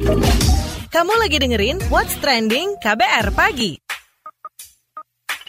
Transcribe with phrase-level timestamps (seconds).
[0.00, 3.76] Kamu lagi dengerin What's Trending KBR Pagi.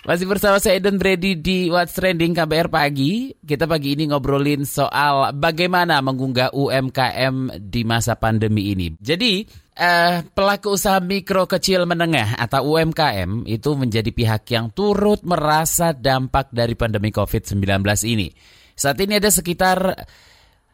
[0.03, 3.31] Masih bersama saya Eden Brady di What's Trending KBR Pagi.
[3.39, 8.91] Kita pagi ini ngobrolin soal bagaimana mengunggah UMKM di masa pandemi ini.
[8.99, 15.95] Jadi, eh, pelaku usaha mikro kecil menengah atau UMKM itu menjadi pihak yang turut merasa
[15.95, 17.63] dampak dari pandemi COVID-19
[18.03, 18.27] ini.
[18.75, 19.95] Saat ini ada sekitar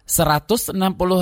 [0.07, 0.71] 160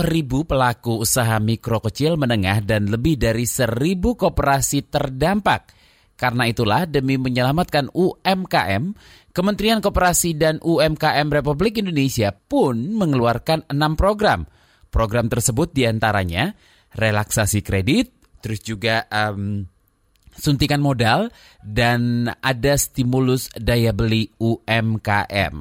[0.06, 5.74] ribu pelaku usaha mikro kecil menengah dan lebih dari 1000 koperasi terdampak.
[6.16, 8.94] Karena itulah demi menyelamatkan UMKM,
[9.36, 14.48] Kementerian Koperasi dan UMKM Republik Indonesia pun mengeluarkan enam program.
[14.94, 16.56] Program tersebut di antaranya
[16.96, 19.68] relaksasi kredit, terus juga um,
[20.32, 21.28] suntikan modal,
[21.60, 25.56] dan ada stimulus daya beli UMKM.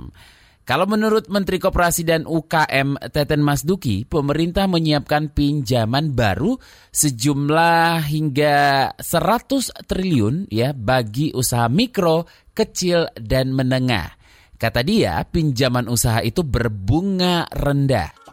[0.64, 6.56] Kalau menurut Menteri Koperasi dan UKM Teten Mas Duki, pemerintah menyiapkan pinjaman baru
[6.88, 8.56] sejumlah hingga
[8.96, 12.24] 100 triliun ya bagi usaha mikro,
[12.56, 14.16] kecil dan menengah.
[14.56, 18.32] Kata dia, pinjaman usaha itu berbunga rendah.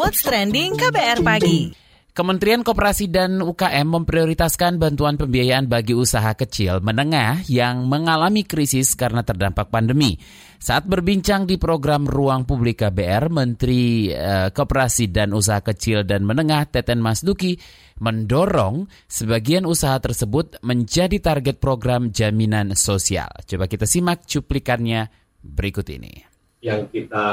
[0.00, 1.89] What's trending KBR pagi?
[2.10, 9.22] Kementerian Koperasi dan UKM memprioritaskan bantuan pembiayaan bagi usaha kecil menengah yang mengalami krisis karena
[9.22, 10.18] terdampak pandemi.
[10.58, 16.66] Saat berbincang di program Ruang Publik KBR, Menteri uh, Koperasi dan Usaha Kecil dan Menengah
[16.68, 17.56] Teten Masduki
[18.02, 23.30] mendorong sebagian usaha tersebut menjadi target program jaminan sosial.
[23.46, 25.08] Coba kita simak cuplikannya
[25.40, 26.26] berikut ini.
[26.60, 27.26] Yang kita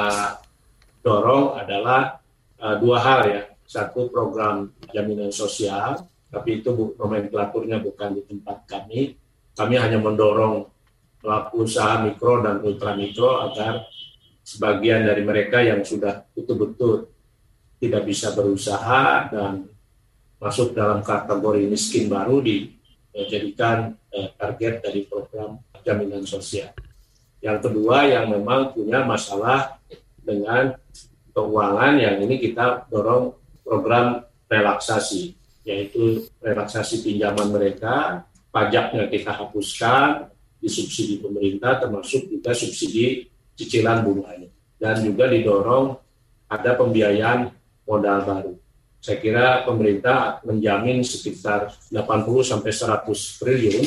[1.02, 2.22] dorong adalah
[2.62, 9.20] uh, dua hal ya satu program jaminan sosial, tapi itu nomenklaturnya bukan di tempat kami.
[9.52, 10.64] Kami hanya mendorong
[11.20, 13.84] pelaku usaha mikro dan ultramikro agar
[14.48, 17.12] sebagian dari mereka yang sudah betul-betul
[17.84, 19.68] tidak bisa berusaha dan
[20.40, 26.72] masuk dalam kategori miskin baru dijadikan eh, target dari program jaminan sosial.
[27.44, 29.78] Yang kedua yang memang punya masalah
[30.22, 30.74] dengan
[31.34, 33.36] keuangan yang ini kita dorong
[33.68, 35.36] program relaksasi,
[35.68, 40.32] yaitu relaksasi pinjaman mereka, pajaknya kita hapuskan,
[40.64, 43.28] disubsidi pemerintah, termasuk juga subsidi
[43.60, 44.48] cicilan bunganya.
[44.80, 46.00] Dan juga didorong
[46.48, 47.52] ada pembiayaan
[47.84, 48.54] modal baru.
[49.04, 53.86] Saya kira pemerintah menjamin sekitar 80 sampai 100 triliun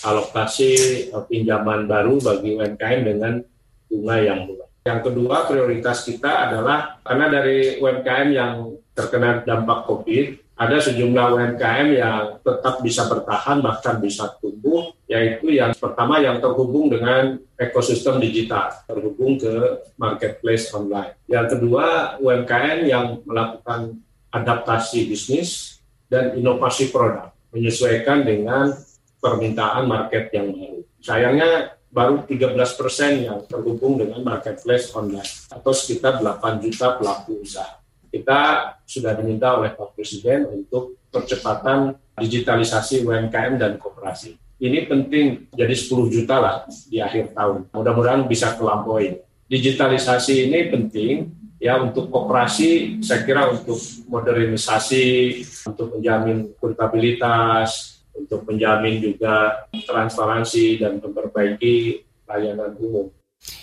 [0.00, 0.70] alokasi
[1.12, 3.44] eh, pinjaman baru bagi UMKM dengan
[3.92, 4.68] bunga yang murah.
[4.82, 8.54] Yang kedua prioritas kita adalah karena dari UMKM yang
[8.92, 15.74] terkena dampak COVID, ada sejumlah UMKM yang tetap bisa bertahan bahkan bisa tumbuh, yaitu yang
[15.74, 21.18] pertama yang terhubung dengan ekosistem digital, terhubung ke marketplace online.
[21.26, 23.98] Yang kedua UMKM yang melakukan
[24.30, 28.70] adaptasi bisnis dan inovasi produk, menyesuaikan dengan
[29.18, 30.78] permintaan market yang baru.
[31.02, 31.50] Sayangnya
[31.90, 37.81] baru 13 persen yang terhubung dengan marketplace online atau sekitar 8 juta pelaku usaha
[38.12, 38.40] kita
[38.84, 44.36] sudah diminta oleh Pak Presiden untuk percepatan digitalisasi UMKM dan kooperasi.
[44.62, 46.56] Ini penting jadi 10 juta lah
[46.86, 47.72] di akhir tahun.
[47.72, 49.18] Mudah-mudahan bisa kelampaui.
[49.48, 55.06] Digitalisasi ini penting ya untuk kooperasi, saya kira untuk modernisasi,
[55.66, 63.08] untuk menjamin akuntabilitas, untuk menjamin juga transparansi dan memperbaiki layanan umum.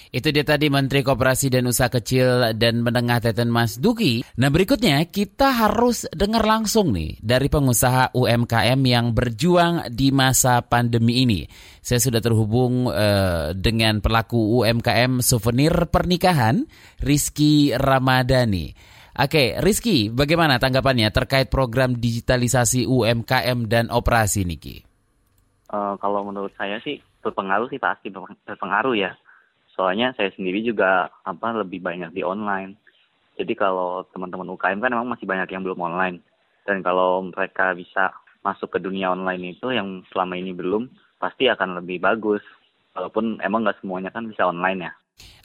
[0.09, 4.25] Itu dia tadi Menteri Koperasi dan Usaha Kecil dan Menengah Teten Mas Duki.
[4.41, 11.22] Nah berikutnya kita harus dengar langsung nih dari pengusaha UMKM yang berjuang di masa pandemi
[11.22, 11.45] ini.
[11.85, 16.66] Saya sudah terhubung uh, dengan pelaku UMKM souvenir pernikahan,
[17.06, 18.73] Rizky Ramadhani.
[19.19, 24.81] Oke, Rizky, bagaimana tanggapannya terkait program digitalisasi UMKM dan operasi Niki?
[25.69, 29.13] Uh, kalau menurut saya sih berpengaruh sih pasti berpengaruh ya
[29.79, 32.75] soalnya saya sendiri juga apa lebih banyak di online.
[33.40, 36.19] Jadi kalau teman-teman UKM kan memang masih banyak yang belum online.
[36.67, 38.11] Dan kalau mereka bisa
[38.43, 42.43] masuk ke dunia online itu yang selama ini belum pasti akan lebih bagus.
[42.91, 44.91] Walaupun emang nggak semuanya kan bisa online ya.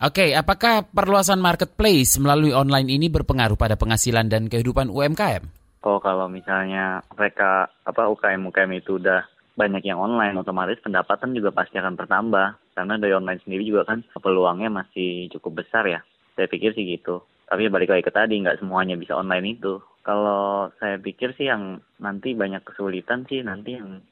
[0.02, 5.46] Oke, apakah perluasan marketplace melalui online ini berpengaruh pada penghasilan dan kehidupan UMKM?
[5.87, 9.22] Oh, kalau misalnya mereka apa UKM UKM itu udah
[9.54, 12.74] banyak yang online, otomatis pendapatan juga pasti akan bertambah.
[12.74, 16.02] Karena dari online sendiri juga kan peluangnya masih cukup besar ya.
[16.34, 17.22] Saya pikir sih gitu.
[17.46, 19.78] Tapi balik lagi ke tadi nggak semuanya bisa online itu.
[20.02, 24.02] Kalau saya pikir sih yang nanti banyak kesulitan sih nanti yang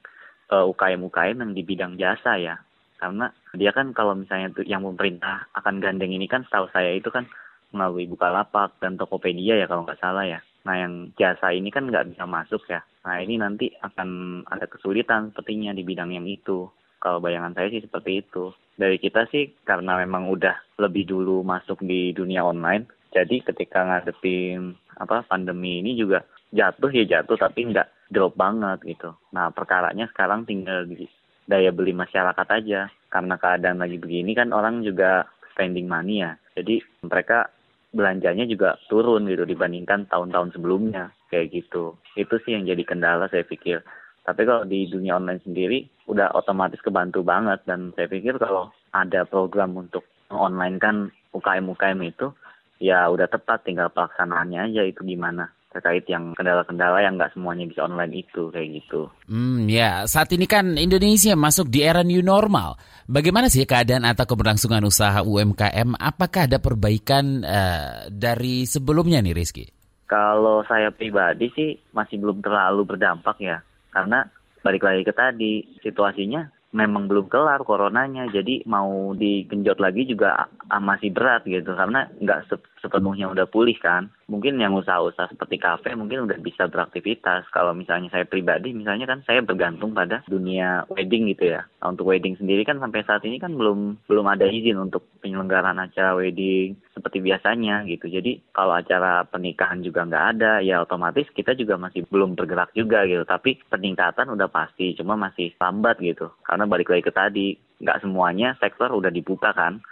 [0.49, 2.63] eh, UKM UKM yang di bidang jasa ya.
[3.03, 3.27] Karena
[3.59, 7.27] dia kan kalau misalnya tuh yang pemerintah akan gandeng ini kan setahu saya itu kan
[7.75, 12.15] melalui Bukalapak dan Tokopedia ya kalau nggak salah ya Nah yang jasa ini kan nggak
[12.15, 12.83] bisa masuk ya.
[13.03, 16.71] Nah ini nanti akan ada kesulitan sepertinya di bidang yang itu.
[17.03, 18.55] Kalau bayangan saya sih seperti itu.
[18.79, 22.87] Dari kita sih karena memang udah lebih dulu masuk di dunia online.
[23.13, 26.23] Jadi ketika ngadepin apa pandemi ini juga
[26.55, 29.13] jatuh ya jatuh tapi nggak drop banget gitu.
[29.35, 31.11] Nah perkaranya sekarang tinggal di
[31.45, 32.87] daya beli masyarakat aja.
[33.13, 36.33] Karena keadaan lagi begini kan orang juga spending money ya.
[36.57, 37.53] Jadi mereka
[37.93, 41.97] belanjanya juga turun gitu dibandingkan tahun-tahun sebelumnya kayak gitu.
[42.17, 43.85] Itu sih yang jadi kendala saya pikir.
[44.23, 49.27] Tapi kalau di dunia online sendiri udah otomatis kebantu banget dan saya pikir kalau ada
[49.27, 50.97] program untuk online kan
[51.35, 52.33] UKM-UKM itu
[52.79, 57.89] ya udah tepat tinggal pelaksanaannya aja itu gimana terkait yang kendala-kendala yang nggak semuanya bisa
[57.89, 59.09] online itu kayak gitu.
[59.27, 62.77] Hmm ya saat ini kan Indonesia masuk di era new normal.
[63.09, 65.99] Bagaimana sih keadaan atau keberlangsungan usaha UMKM?
[65.99, 69.67] Apakah ada perbaikan uh, dari sebelumnya nih Rizky?
[70.07, 73.59] Kalau saya pribadi sih masih belum terlalu berdampak ya
[73.91, 74.29] karena
[74.63, 75.53] balik lagi ke tadi
[75.83, 82.49] situasinya memang belum kelar coronanya jadi mau digenjot lagi juga masih berat gitu karena nggak
[82.81, 84.09] sepenuhnya udah pulih kan.
[84.27, 87.45] Mungkin yang usaha-usaha seperti kafe mungkin udah bisa beraktivitas.
[87.53, 91.69] Kalau misalnya saya pribadi misalnya kan saya bergantung pada dunia wedding gitu ya.
[91.85, 95.77] Nah, untuk wedding sendiri kan sampai saat ini kan belum belum ada izin untuk penyelenggaraan
[95.77, 101.59] acara wedding seperti biasanya gitu jadi kalau acara pernikahan juga nggak ada ya otomatis kita
[101.59, 106.71] juga masih belum bergerak juga gitu tapi peningkatan udah pasti cuma masih lambat gitu karena
[106.71, 109.83] balik lagi ke tadi nggak semuanya sektor udah dibuka kan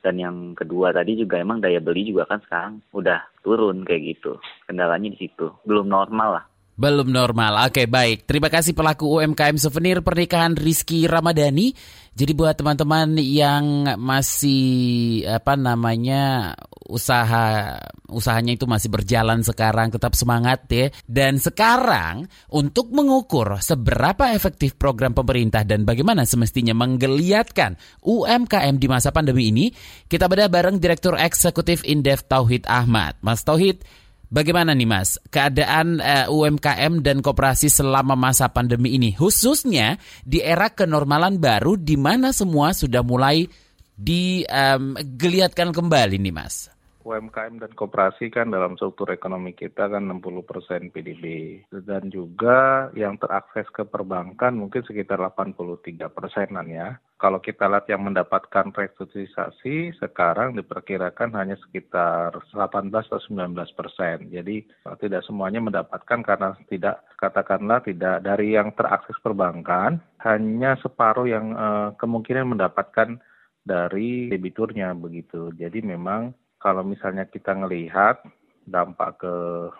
[0.00, 4.40] dan yang kedua tadi juga emang daya beli juga kan sekarang udah turun kayak gitu.
[4.64, 5.52] Kendalanya di situ.
[5.68, 6.44] Belum normal lah.
[6.80, 7.68] Belum normal.
[7.68, 8.24] Oke, baik.
[8.24, 11.76] Terima kasih pelaku UMKM souvenir pernikahan Rizky Ramadhani.
[12.16, 16.56] Jadi buat teman-teman yang masih apa namanya
[16.88, 17.76] usaha
[18.08, 20.88] usahanya itu masih berjalan sekarang tetap semangat ya.
[21.04, 27.76] Dan sekarang untuk mengukur seberapa efektif program pemerintah dan bagaimana semestinya menggeliatkan
[28.08, 29.68] UMKM di masa pandemi ini,
[30.08, 33.20] kita bedah bareng Direktur Eksekutif Indef Tauhid Ahmad.
[33.20, 33.84] Mas Tauhid,
[34.30, 40.38] Bagaimana nih Mas keadaan uh, eh, UMKM dan koperasi selama masa pandemi ini khususnya di
[40.38, 43.50] era kenormalan baru di mana semua sudah mulai
[43.98, 46.70] digeliatkan um, kembali nih Mas?
[47.00, 51.24] UMKM dan koperasi kan dalam struktur ekonomi kita kan 60 persen PDB
[51.72, 57.00] dan juga yang terakses ke perbankan mungkin sekitar 83 persenan ya.
[57.20, 64.32] Kalau kita lihat yang mendapatkan restrukturisasi sekarang diperkirakan hanya sekitar 18 atau 19 persen.
[64.32, 64.64] Jadi
[65.04, 71.88] tidak semuanya mendapatkan karena tidak katakanlah tidak dari yang terakses perbankan hanya separuh yang eh,
[72.00, 73.20] kemungkinan mendapatkan
[73.60, 75.52] dari debiturnya begitu.
[75.52, 78.20] Jadi memang kalau misalnya kita melihat
[78.68, 79.34] dampak ke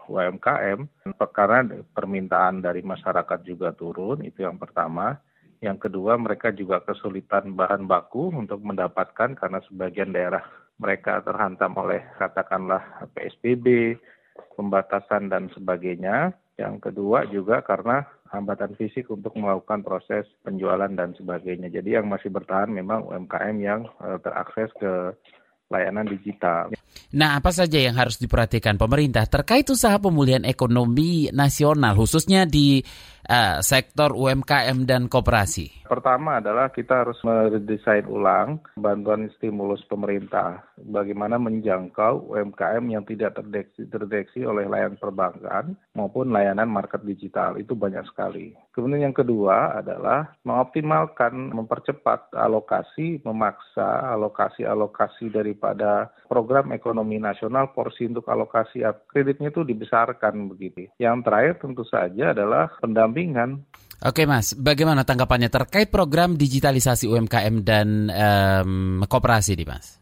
[0.08, 0.88] UMKM,
[1.36, 5.20] karena permintaan dari masyarakat juga turun, itu yang pertama.
[5.60, 10.40] Yang kedua, mereka juga kesulitan bahan baku untuk mendapatkan karena sebagian daerah
[10.80, 12.80] mereka terhantam oleh katakanlah
[13.12, 14.00] PSBB,
[14.56, 16.32] pembatasan dan sebagainya.
[16.56, 21.68] Yang kedua juga karena hambatan fisik untuk melakukan proses penjualan dan sebagainya.
[21.68, 25.12] Jadi yang masih bertahan memang UMKM yang eh, terakses ke
[25.70, 26.74] layanan digital.
[27.14, 32.82] Nah, apa saja yang harus diperhatikan pemerintah terkait usaha pemulihan ekonomi nasional, khususnya di
[33.26, 35.86] uh, sektor UMKM dan koperasi?
[35.90, 40.62] Pertama adalah kita harus meredesain ulang bantuan stimulus pemerintah.
[40.78, 47.58] Bagaimana menjangkau UMKM yang tidak terdeteksi, terdeteksi oleh layanan perbankan maupun layanan market digital.
[47.58, 48.54] Itu banyak sekali.
[48.70, 58.30] Kemudian yang kedua adalah mengoptimalkan, mempercepat alokasi, memaksa alokasi-alokasi daripada program ekonomi nasional porsi untuk
[58.30, 60.86] alokasi kreditnya itu dibesarkan begitu.
[61.02, 63.66] Yang terakhir tentu saja adalah pendampingan
[64.00, 69.99] Oke Mas, bagaimana tanggapannya terkait program digitalisasi UMKM dan um, koperasi nih Mas?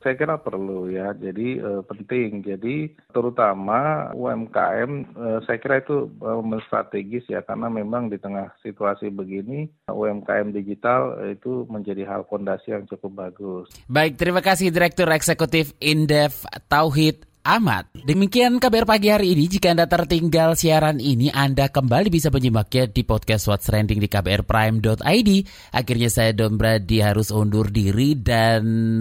[0.00, 2.40] Saya kira perlu ya, jadi uh, penting.
[2.40, 9.12] Jadi terutama UMKM, uh, saya kira itu uh, strategis ya, karena memang di tengah situasi
[9.12, 13.68] begini UMKM digital itu menjadi hal fondasi yang cukup bagus.
[13.92, 17.88] Baik, terima kasih Direktur Eksekutif Indef Tauhid Ahmad.
[17.96, 19.48] Demikian kabar pagi hari ini.
[19.48, 25.30] Jika Anda tertinggal siaran ini, Anda kembali bisa menyimaknya di podcast What's Trending di kbrprime.id.
[25.72, 29.00] Akhirnya saya Don Brady harus undur diri dan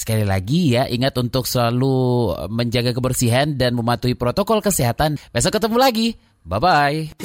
[0.00, 5.20] sekali lagi ya ingat untuk selalu menjaga kebersihan dan mematuhi protokol kesehatan.
[5.36, 6.08] Besok ketemu lagi.
[6.48, 7.20] Bye-bye.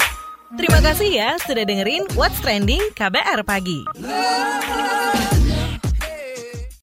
[0.60, 3.82] Terima kasih ya sudah dengerin What's Trending KBR Pagi.